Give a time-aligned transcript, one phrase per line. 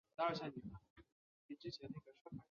[0.03, 1.01] 克雷加文是英国的
[1.53, 2.39] 一座城市。